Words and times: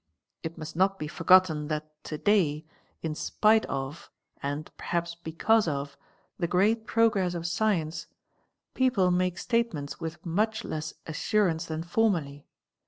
It 0.41 0.57
must 0.57 0.75
not 0.75 0.97
De 0.97 1.05
forgotten 1.07 1.67
that 1.67 2.03
to 2.05 2.17
day, 2.17 2.65
in 3.03 3.13
spite 3.13 3.67
of, 3.67 4.09
and 4.41 4.75
perhaps 4.75 5.13
because 5.13 5.67
of, 5.67 5.95
the 6.39 6.47
great 6.47 6.87
progress 6.87 7.35
of 7.35 7.45
science, 7.45 8.07
people 8.73 9.11
make 9.11 9.37
statements 9.37 9.99
with 9.99 10.25
much 10.25 10.63
less 10.63 10.95
assurance 11.05 11.65
than 11.67 11.83
formerly. 11.83 12.47